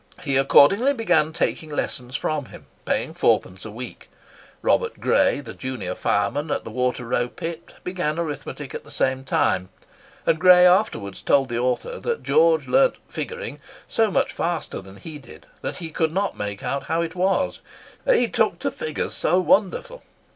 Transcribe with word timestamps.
He 0.23 0.35
accordingly 0.35 0.95
began 0.95 1.31
taking 1.31 1.69
lessons 1.69 2.17
from 2.17 2.45
him, 2.45 2.65
paying 2.85 3.13
fourpence 3.13 3.65
a 3.65 3.69
week. 3.69 4.09
Robert 4.63 4.99
Gray, 4.99 5.41
the 5.41 5.53
junior 5.53 5.93
fireman 5.93 6.49
at 6.49 6.63
the 6.63 6.71
Water 6.71 7.05
row 7.05 7.27
Pit, 7.29 7.75
began 7.83 8.17
arithmetic 8.17 8.73
at 8.73 8.83
the 8.83 8.89
same 8.89 9.23
time; 9.23 9.69
and 10.25 10.39
Gray 10.39 10.65
afterwards 10.65 11.21
told 11.21 11.49
the 11.49 11.59
author 11.59 11.99
that 11.99 12.23
George 12.23 12.67
learnt 12.67 12.95
"figuring" 13.07 13.59
so 13.87 14.09
much 14.09 14.33
faster 14.33 14.81
than 14.81 14.95
he 14.97 15.19
did, 15.19 15.45
that 15.61 15.75
he 15.75 15.91
could 15.91 16.11
not 16.11 16.35
make 16.35 16.63
out 16.63 16.85
how 16.85 17.03
it 17.03 17.13
was—"he 17.13 18.27
took 18.29 18.57
to 18.57 18.71
figures 18.71 19.13
so 19.13 19.39
wonderful." 19.39 20.01